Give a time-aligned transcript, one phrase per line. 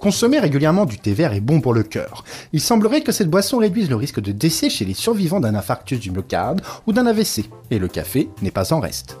[0.00, 2.24] Consommer régulièrement du thé vert est bon pour le cœur.
[2.54, 6.00] Il semblerait que cette boisson réduise le risque de décès chez les survivants d'un infarctus
[6.00, 9.18] du myocarde ou d'un AVC, et le café n'est pas en reste.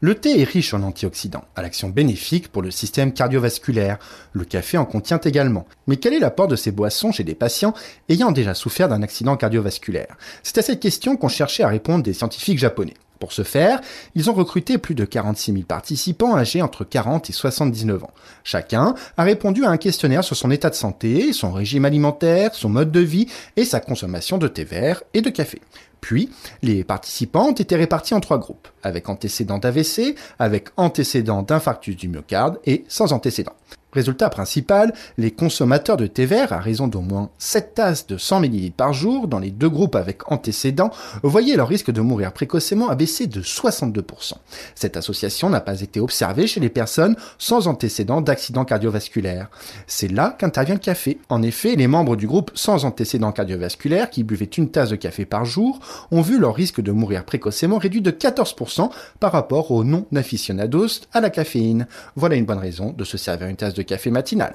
[0.00, 3.98] Le thé est riche en antioxydants, à l'action bénéfique pour le système cardiovasculaire.
[4.32, 5.64] Le café en contient également.
[5.86, 7.74] Mais quel est l'apport de ces boissons chez des patients
[8.08, 10.18] ayant déjà souffert d'un accident cardiovasculaire?
[10.42, 12.94] C'est à cette question qu'ont cherché à répondre des scientifiques japonais.
[13.20, 13.80] Pour ce faire,
[14.14, 18.10] ils ont recruté plus de 46 000 participants âgés entre 40 et 79 ans.
[18.42, 22.68] Chacun a répondu à un questionnaire sur son état de santé, son régime alimentaire, son
[22.68, 25.60] mode de vie et sa consommation de thé vert et de café.
[26.00, 26.28] Puis,
[26.60, 32.08] les participants ont été répartis en trois groupes, avec antécédents d'AVC, avec antécédents d'infarctus du
[32.08, 33.56] myocarde et sans antécédents.
[33.94, 38.42] Résultat principal, les consommateurs de thé vert, à raison d'au moins 7 tasses de 100
[38.42, 40.90] ml par jour, dans les deux groupes avec antécédents,
[41.22, 44.32] voyaient leur risque de mourir précocement abaisser de 62%.
[44.74, 49.48] Cette association n'a pas été observée chez les personnes sans antécédents d'accident cardiovasculaire.
[49.86, 51.20] C'est là qu'intervient le café.
[51.28, 55.24] En effet, les membres du groupe sans antécédents cardiovasculaires, qui buvaient une tasse de café
[55.24, 55.78] par jour,
[56.10, 58.90] ont vu leur risque de mourir précocement réduit de 14%
[59.20, 61.86] par rapport aux non-aficionados à la caféine.
[62.16, 64.54] Voilà une bonne raison de se servir une tasse de café matinal.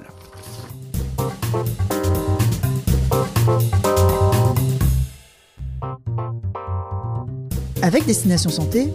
[7.81, 8.90] Avec Destination Santé,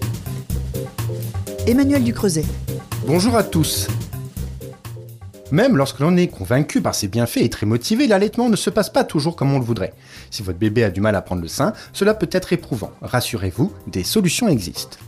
[1.67, 2.45] Emmanuel Ducreuset.
[3.07, 3.89] Bonjour à tous.
[5.51, 8.91] Même lorsque l'on est convaincu par ses bienfaits et très motivé, l'allaitement ne se passe
[8.91, 9.95] pas toujours comme on le voudrait.
[10.31, 12.93] Si votre bébé a du mal à prendre le sein, cela peut être éprouvant.
[13.03, 14.99] Rassurez-vous, des solutions existent.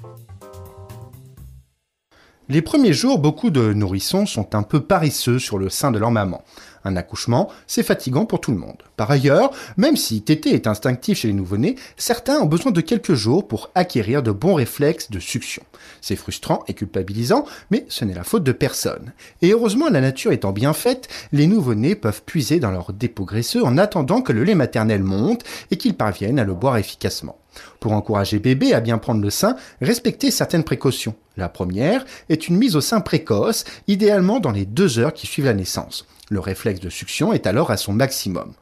[2.48, 6.12] Les premiers jours, beaucoup de nourrissons sont un peu paresseux sur le sein de leur
[6.12, 6.44] maman.
[6.84, 8.84] Un accouchement, c'est fatigant pour tout le monde.
[8.96, 13.14] Par ailleurs, même si tété est instinctif chez les nouveau-nés, certains ont besoin de quelques
[13.14, 15.64] jours pour acquérir de bons réflexes de succion.
[16.00, 19.12] C'est frustrant et culpabilisant, mais ce n'est la faute de personne.
[19.42, 23.64] Et heureusement, la nature étant bien faite, les nouveau-nés peuvent puiser dans leur dépôt graisseux
[23.64, 25.42] en attendant que le lait maternel monte
[25.72, 27.36] et qu'ils parviennent à le boire efficacement.
[27.80, 31.14] Pour encourager bébé à bien prendre le sein, respectez certaines précautions.
[31.36, 35.44] La première est une mise au sein précoce, idéalement dans les deux heures qui suivent
[35.44, 36.06] la naissance.
[36.28, 38.52] Le réflexe de succion est alors à son maximum.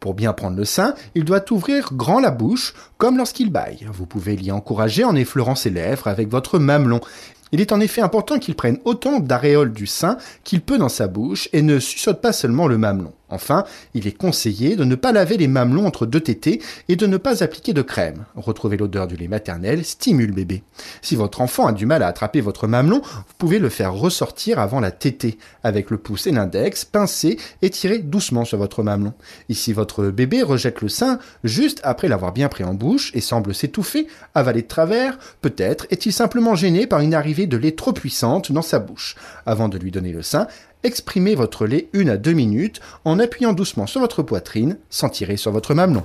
[0.00, 3.86] Pour bien prendre le sein, il doit ouvrir grand la bouche, comme lorsqu'il baille.
[3.92, 7.00] Vous pouvez l'y encourager en effleurant ses lèvres avec votre mamelon.
[7.52, 11.06] Il est en effet important qu'il prenne autant d'aréoles du sein qu'il peut dans sa
[11.06, 13.12] bouche et ne suçote pas seulement le mamelon.
[13.30, 17.06] Enfin, il est conseillé de ne pas laver les mamelons entre deux tétés et de
[17.06, 18.24] ne pas appliquer de crème.
[18.34, 20.62] Retrouver l'odeur du lait maternel stimule bébé.
[21.02, 24.58] Si votre enfant a du mal à attraper votre mamelon, vous pouvez le faire ressortir
[24.58, 25.36] avant la tétée.
[25.62, 29.12] Avec le pouce et l'index, pincer et tirer doucement sur votre mamelon.
[29.50, 33.54] Si votre bébé rejette le sein juste après l'avoir bien pris en bouche et semble
[33.54, 38.52] s'étouffer, avaler de travers, peut-être est-il simplement gêné par une arrivée de lait trop puissante
[38.52, 39.16] dans sa bouche.
[39.46, 40.46] Avant de lui donner le sein,
[40.82, 45.36] exprimez votre lait une à deux minutes en appuyant doucement sur votre poitrine sans tirer
[45.36, 46.04] sur votre mamelon.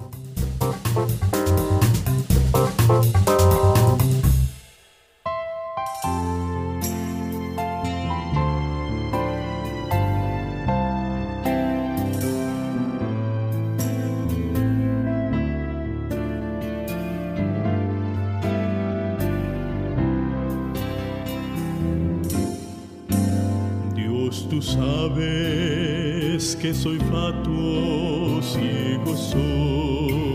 [24.84, 30.33] Sabes que soy fatuo, ciego soy.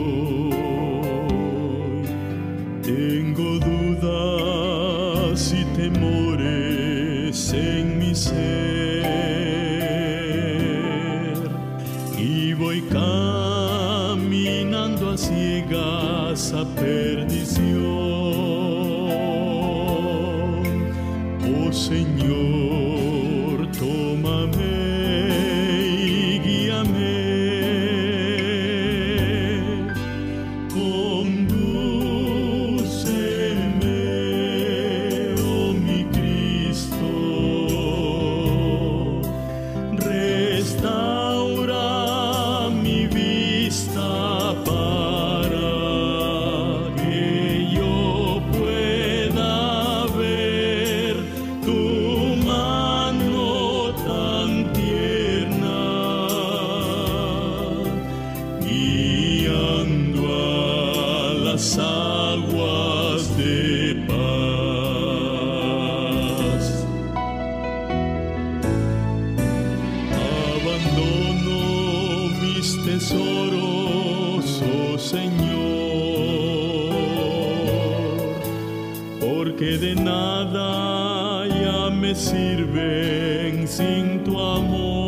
[84.58, 85.07] Amor.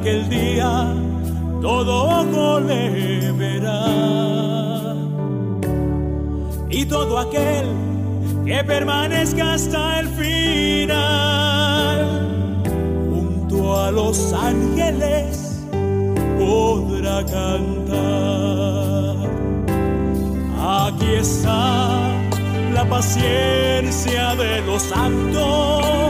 [0.00, 0.94] Aquel día
[1.60, 3.84] todo ojo le verá.
[6.70, 7.66] Y todo aquel
[8.46, 10.96] que permanezca hasta el final,
[13.10, 15.60] junto a los ángeles,
[16.38, 19.16] podrá cantar.
[20.86, 21.98] Aquí está
[22.72, 26.09] la paciencia de los santos,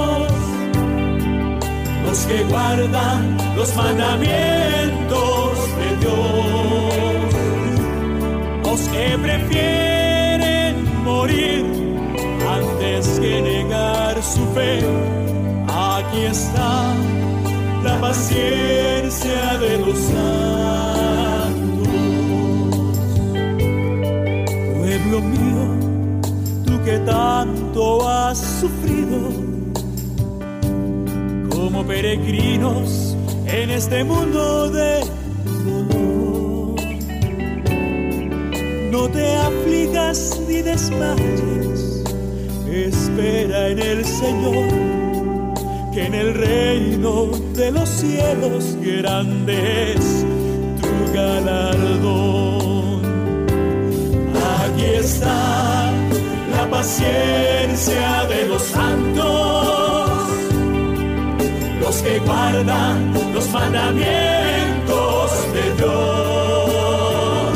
[2.11, 6.60] los que guardan los mandamientos de Dios,
[31.91, 33.17] peregrinos
[33.47, 35.01] en este mundo de
[35.65, 36.79] dolor.
[38.91, 42.03] No te aflijas ni desmayes,
[42.71, 44.69] espera en el Señor,
[45.93, 50.25] que en el reino de los cielos grande es
[50.81, 53.01] tu galardón.
[54.63, 55.91] Aquí está
[56.55, 59.60] la paciencia de los santos,
[61.91, 67.53] los que guardan los mandamientos de Dios,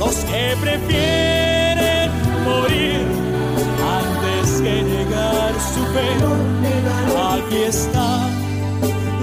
[0.00, 2.10] los que prefieren
[2.44, 3.06] morir
[4.00, 6.08] antes que llegar su fe.
[7.34, 8.10] Aquí está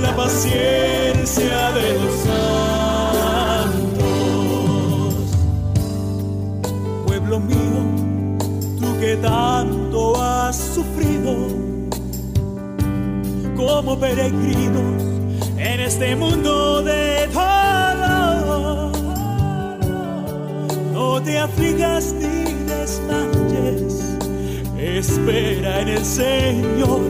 [0.02, 2.52] la paciencia de los santos.
[7.06, 7.82] Pueblo mío,
[8.80, 9.61] tú que das
[13.84, 15.02] como peregrinos
[15.58, 18.92] en este mundo de dolor.
[20.94, 24.20] No te afligas ni desmayes,
[24.78, 27.02] espera en el Señor,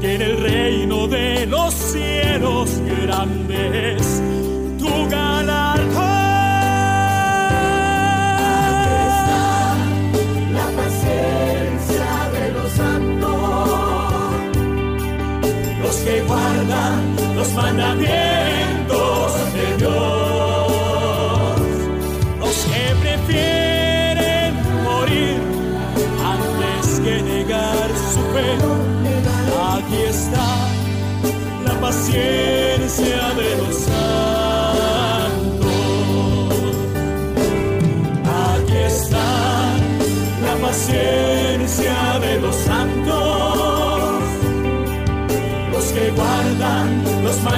[0.00, 2.70] que en el reino de los cielos
[3.02, 4.22] grandes
[4.78, 5.57] tu galardón.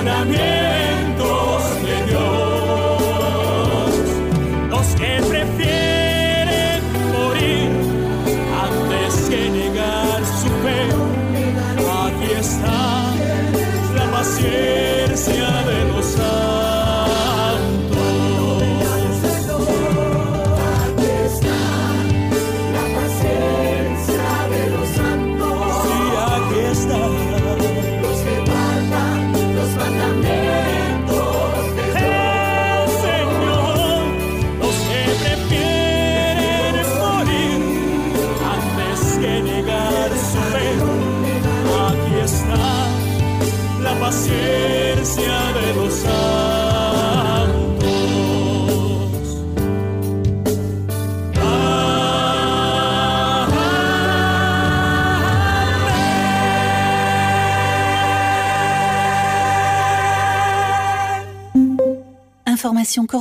[0.03, 0.60] Mandamientos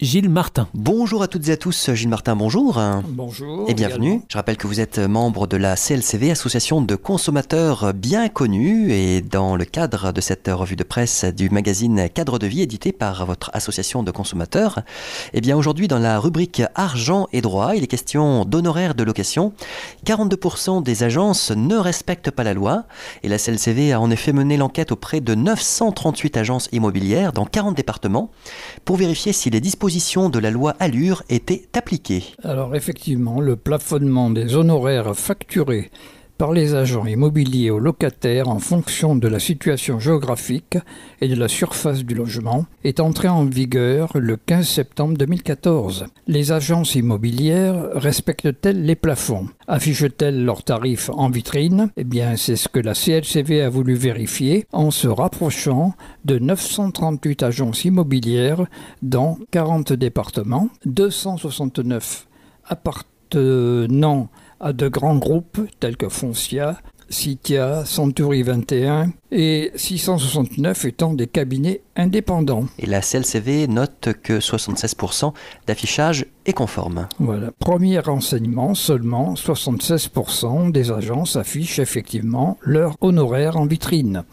[0.00, 0.68] Gilles Martin.
[0.74, 2.80] Bonjour à toutes et à tous, Gilles Martin, bonjour.
[3.08, 3.68] Bonjour.
[3.68, 4.22] Et bienvenue.
[4.28, 9.22] Je rappelle que vous êtes membre de la CLCV, association de consommateurs bien connue, et
[9.22, 13.26] dans le cadre de cette revue de presse du magazine Cadre de vie édité par
[13.26, 14.82] votre association de consommateurs,
[15.32, 19.52] eh bien aujourd'hui dans la rubrique Argent et droit, il est question d'honoraires de location.
[20.06, 22.84] 42% des agences ne respectent pas la loi,
[23.24, 27.74] et la CLCV a en effet mené l'enquête auprès de 938 agences immobilières dans 40
[27.76, 28.30] départements
[28.84, 32.22] pour vérifier si les dispositions de la loi Allure était appliquée.
[32.44, 35.90] Alors effectivement, le plafonnement des honoraires facturés
[36.38, 40.78] par les agents immobiliers aux locataires en fonction de la situation géographique
[41.20, 46.06] et de la surface du logement est entrée en vigueur le 15 septembre 2014.
[46.28, 49.48] Les agences immobilières respectent-elles les plafonds?
[49.66, 51.90] Affichent-elles leurs tarifs en vitrine?
[51.96, 57.42] Eh bien, c'est ce que la CLCV a voulu vérifier en se rapprochant de 938
[57.42, 58.64] agences immobilières
[59.02, 62.28] dans 40 départements, 269
[62.64, 64.28] appartenant
[64.60, 66.78] à de grands groupes tels que Foncia,
[67.10, 72.66] Citia, Century 21 et 669 étant des cabinets indépendants.
[72.78, 75.32] Et la CLCV note que 76%
[75.66, 77.08] d'affichage est conforme.
[77.18, 77.50] Voilà.
[77.58, 84.24] Premier renseignement, seulement 76% des agences affichent effectivement leur honoraire en vitrine.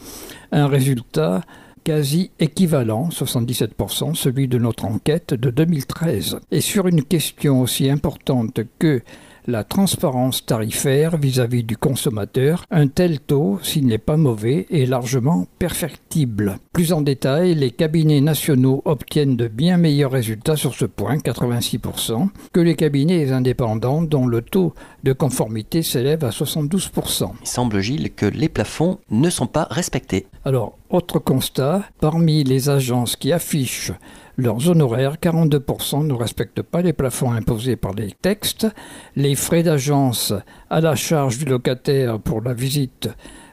[0.51, 1.41] Un résultat
[1.86, 6.39] quasi équivalent, 77%, celui de notre enquête de 2013.
[6.51, 9.01] Et sur une question aussi importante que
[9.48, 15.48] la transparence tarifaire vis-à-vis du consommateur, un tel taux, s'il n'est pas mauvais, est largement
[15.60, 16.58] perfectible.
[16.74, 22.29] Plus en détail, les cabinets nationaux obtiennent de bien meilleurs résultats sur ce point, 86%,
[22.53, 27.31] que les cabinets indépendants dont le taux de conformité s'élève à 72%.
[27.42, 30.27] Il semble, Gilles, que les plafonds ne sont pas respectés.
[30.44, 33.92] Alors, autre constat, parmi les agences qui affichent
[34.38, 38.68] leurs honoraires, 42% ne respectent pas les plafonds imposés par les textes.
[39.16, 40.34] Les frais d'agence
[40.70, 43.10] à la charge du locataire pour la visite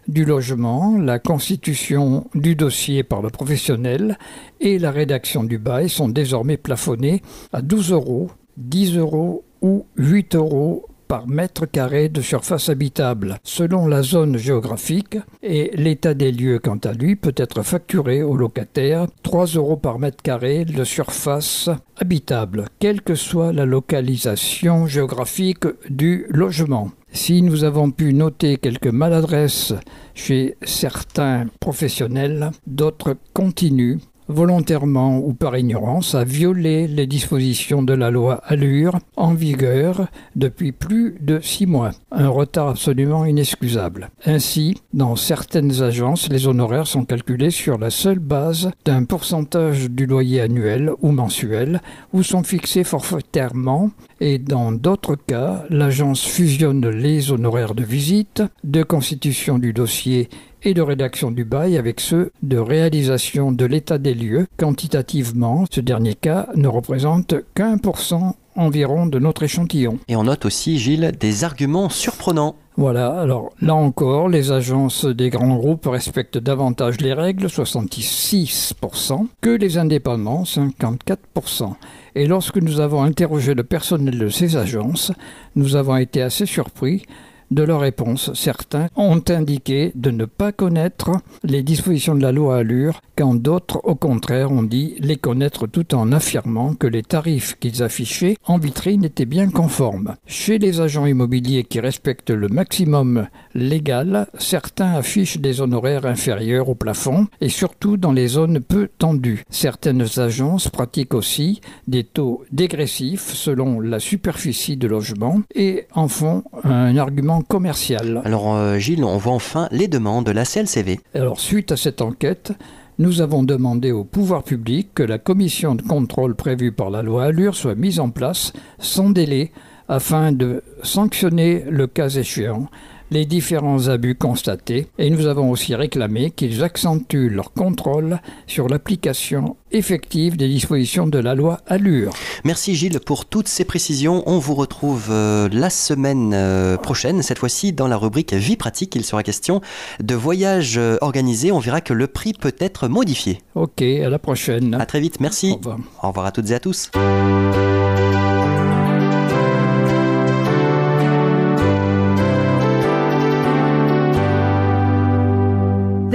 [0.08, 4.18] du logement, la constitution du dossier par le professionnel
[4.60, 10.34] et la rédaction du bail sont désormais plafonnés à 12 euros, 10 euros ou 8
[10.34, 13.38] euros par mètre carré de surface habitable.
[13.44, 18.34] Selon la zone géographique et l'état des lieux quant à lui peut être facturé au
[18.34, 25.66] locataire 3 euros par mètre carré de surface habitable, quelle que soit la localisation géographique
[25.90, 26.90] du logement.
[27.12, 29.74] Si nous avons pu noter quelques maladresses
[30.14, 33.98] chez certains professionnels, d'autres continuent
[34.32, 40.72] volontairement ou par ignorance, à violer les dispositions de la loi Allure en vigueur depuis
[40.72, 41.92] plus de six mois.
[42.10, 44.10] Un retard absolument inexcusable.
[44.26, 50.06] Ainsi, dans certaines agences, les honoraires sont calculés sur la seule base d'un pourcentage du
[50.06, 51.80] loyer annuel ou mensuel
[52.12, 53.90] ou sont fixés forfaitairement
[54.20, 60.28] et dans d'autres cas, l'agence fusionne les honoraires de visite, de constitution du dossier
[60.64, 64.46] et de rédaction du bail avec ceux de réalisation de l'état des lieux.
[64.56, 69.98] Quantitativement, ce dernier cas ne représente qu'un pour cent environ de notre échantillon.
[70.08, 72.56] Et on note aussi, Gilles, des arguments surprenants.
[72.76, 79.50] Voilà, alors là encore, les agences des grands groupes respectent davantage les règles, 66%, que
[79.50, 81.74] les indépendants, 54%.
[82.14, 85.12] Et lorsque nous avons interrogé le personnel de ces agences,
[85.54, 87.04] nous avons été assez surpris
[87.52, 91.10] de leurs réponses, certains ont indiqué de ne pas connaître
[91.44, 95.94] les dispositions de la loi Allure, quand d'autres, au contraire, ont dit les connaître tout
[95.94, 100.16] en affirmant que les tarifs qu'ils affichaient en vitrine étaient bien conformes.
[100.26, 106.74] Chez les agents immobiliers qui respectent le maximum légal, certains affichent des honoraires inférieurs au
[106.74, 109.44] plafond et surtout dans les zones peu tendues.
[109.50, 116.44] Certaines agences pratiquent aussi des taux dégressifs selon la superficie de logement et en font
[116.64, 118.22] un argument commercial.
[118.24, 121.00] Alors euh, Gilles, on voit enfin les demandes de la CLCV.
[121.14, 122.52] Alors suite à cette enquête,
[122.98, 127.24] nous avons demandé au pouvoir public que la commission de contrôle prévue par la loi
[127.24, 129.52] Allure soit mise en place sans délai
[129.88, 132.68] afin de sanctionner le cas échéant
[133.12, 139.56] les différents abus constatés et nous avons aussi réclamé qu'ils accentuent leur contrôle sur l'application
[139.70, 142.12] effective des dispositions de la loi Allure.
[142.44, 144.22] Merci Gilles pour toutes ces précisions.
[144.26, 148.96] On vous retrouve euh, la semaine euh, prochaine, cette fois-ci dans la rubrique Vie pratique.
[148.96, 149.60] Il sera question
[150.02, 151.52] de voyages euh, organisés.
[151.52, 153.42] On verra que le prix peut être modifié.
[153.54, 154.74] Ok, à la prochaine.
[154.74, 155.52] À très vite, merci.
[155.52, 155.78] Au revoir.
[156.02, 156.90] Au revoir à toutes et à tous.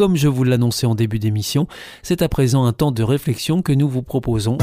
[0.00, 1.68] Comme je vous l'annonçais en début d'émission,
[2.02, 4.56] c'est à présent un temps de réflexion que nous vous proposons.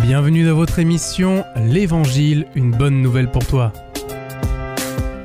[0.00, 3.72] Bienvenue dans votre émission L'Évangile, une bonne nouvelle pour toi.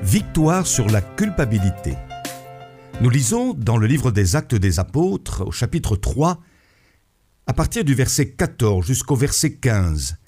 [0.04, 1.96] Victoire sur la culpabilité.
[3.02, 6.38] Nous lisons dans le livre des Actes des Apôtres, au chapitre 3,
[7.48, 10.19] à partir du verset 14 jusqu'au verset 15.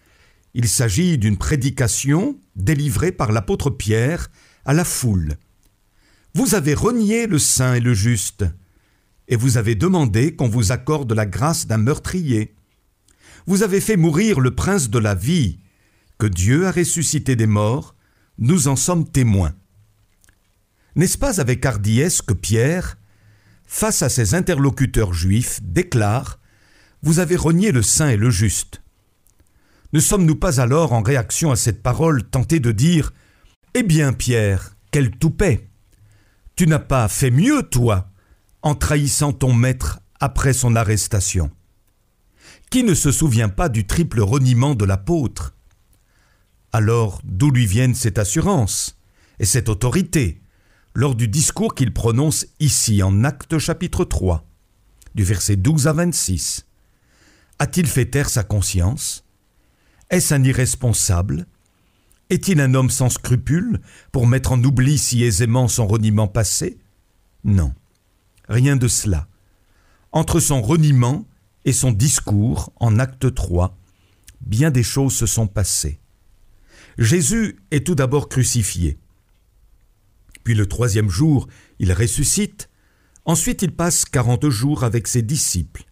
[0.53, 4.29] Il s'agit d'une prédication délivrée par l'apôtre Pierre
[4.65, 5.37] à la foule.
[6.33, 8.45] Vous avez renié le saint et le juste,
[9.27, 12.53] et vous avez demandé qu'on vous accorde la grâce d'un meurtrier.
[13.47, 15.59] Vous avez fait mourir le prince de la vie,
[16.19, 17.95] que Dieu a ressuscité des morts,
[18.37, 19.53] nous en sommes témoins.
[20.95, 22.97] N'est-ce pas avec hardiesse que Pierre,
[23.65, 26.39] face à ses interlocuteurs juifs, déclare
[27.03, 28.80] Vous avez renié le saint et le juste
[29.93, 33.13] Ne sommes-nous pas alors, en réaction à cette parole, tentés de dire
[33.73, 35.69] Eh bien, Pierre, quel toupet!
[36.55, 38.09] Tu n'as pas fait mieux, toi,
[38.61, 41.51] en trahissant ton maître après son arrestation.
[42.69, 45.55] Qui ne se souvient pas du triple reniement de l'apôtre?
[46.71, 48.97] Alors, d'où lui viennent cette assurance
[49.39, 50.41] et cette autorité
[50.93, 54.47] lors du discours qu'il prononce ici en Acte chapitre 3,
[55.15, 56.65] du verset 12 à 26
[57.59, 59.25] A-t-il fait taire sa conscience?
[60.11, 61.47] Est-ce un irresponsable?
[62.29, 63.79] Est-il un homme sans scrupules
[64.11, 66.77] pour mettre en oubli si aisément son reniement passé?
[67.45, 67.73] Non,
[68.49, 69.29] rien de cela.
[70.11, 71.25] Entre son reniement
[71.63, 73.77] et son discours en acte 3,
[74.41, 76.01] bien des choses se sont passées.
[76.97, 78.97] Jésus est tout d'abord crucifié.
[80.43, 81.47] Puis le troisième jour,
[81.79, 82.69] il ressuscite.
[83.23, 85.85] Ensuite, il passe quarante jours avec ses disciples.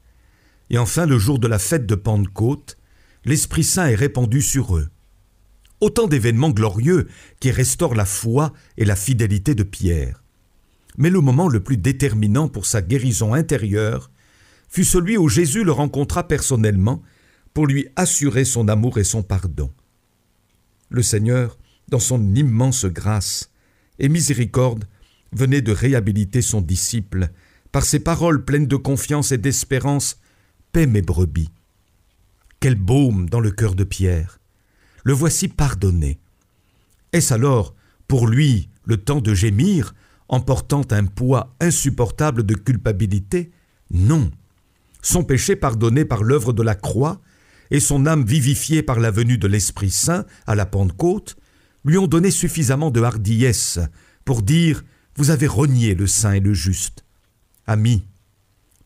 [0.70, 2.79] Et enfin, le jour de la fête de Pentecôte,
[3.26, 4.90] l'Esprit Saint est répandu sur eux.
[5.82, 7.08] Autant d'événements glorieux
[7.40, 10.24] qui restaurent la foi et la fidélité de Pierre.
[10.98, 14.12] Mais le moment le plus déterminant pour sa guérison intérieure
[14.68, 17.02] fut celui où Jésus le rencontra personnellement
[17.54, 19.72] pour lui assurer son amour et son pardon.
[20.90, 23.52] Le Seigneur, dans son immense grâce
[24.00, 24.86] et miséricorde,
[25.32, 27.30] venait de réhabiliter son disciple
[27.72, 30.20] par ses paroles pleines de confiance et d'espérance.
[30.72, 31.50] Paix mes brebis.
[32.60, 34.40] Quel baume dans le cœur de Pierre.
[35.04, 36.20] Le voici pardonné.
[37.14, 37.74] Est-ce alors
[38.08, 39.94] pour lui le temps de gémir
[40.28, 43.52] en portant un poids insupportable de culpabilité?
[43.92, 44.30] Non
[45.02, 47.22] son péché pardonné par l'œuvre de la croix
[47.72, 51.38] et son âme vivifiée par la venue de l'Esprit Saint à la Pentecôte
[51.86, 53.80] lui ont donné suffisamment de hardiesse
[54.26, 54.84] pour dire
[55.16, 57.06] Vous avez renié le saint et le juste.
[57.68, 58.06] Amis,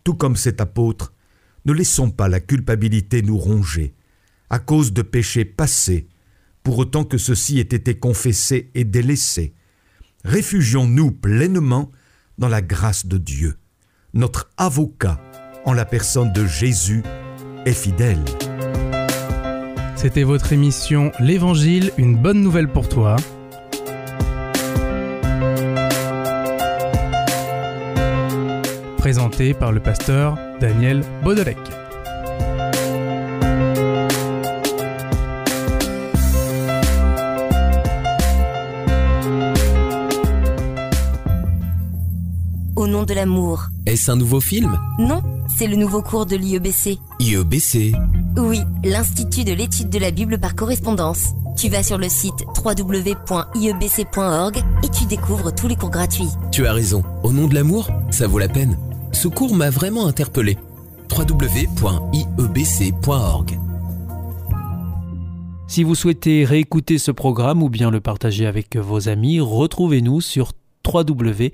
[0.03, 1.13] tout comme cet apôtre,
[1.65, 3.93] ne laissons pas la culpabilité nous ronger,
[4.49, 6.07] à cause de péchés passés,
[6.63, 9.53] pour autant que ceux-ci aient été confessés et délaissés.
[10.23, 11.91] Réfugions-nous pleinement
[12.37, 13.57] dans la grâce de Dieu,
[14.13, 15.19] notre avocat
[15.65, 17.03] en la personne de Jésus
[17.65, 18.23] est fidèle.
[19.95, 23.15] C'était votre émission L'Évangile, une bonne nouvelle pour toi.
[29.03, 31.57] Présenté par le pasteur Daniel Baudelec.
[42.77, 43.67] Au nom de l'amour.
[43.85, 44.79] Est-ce un nouveau film?
[44.97, 46.97] Non c'est le nouveau cours de l'IEBC.
[47.19, 47.91] IEBC
[48.37, 51.33] Oui, l'Institut de l'étude de la Bible par correspondance.
[51.57, 56.29] Tu vas sur le site www.iebc.org et tu découvres tous les cours gratuits.
[56.51, 58.77] Tu as raison, au nom de l'amour, ça vaut la peine.
[59.13, 60.57] Ce cours m'a vraiment interpellé.
[61.09, 61.59] www.iebc.org
[65.67, 70.51] Si vous souhaitez réécouter ce programme ou bien le partager avec vos amis, retrouvez-nous sur
[70.85, 71.53] www.awr.org.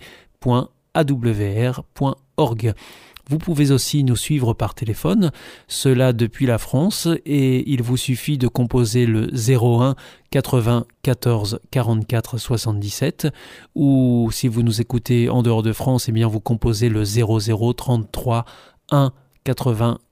[3.30, 5.32] Vous pouvez aussi nous suivre par téléphone,
[5.68, 9.96] cela depuis la France, et il vous suffit de composer le 01
[10.32, 13.28] 80 14 44 77,
[13.76, 17.74] ou si vous nous écoutez en dehors de France, eh bien vous composez le 00
[17.74, 18.46] 33
[18.90, 19.12] 1
[19.44, 20.00] 80